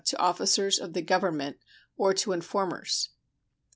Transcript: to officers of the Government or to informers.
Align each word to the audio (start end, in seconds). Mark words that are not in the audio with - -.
to 0.03 0.17
officers 0.19 0.79
of 0.79 0.93
the 0.93 1.01
Government 1.03 1.59
or 1.95 2.11
to 2.11 2.31
informers. 2.31 3.09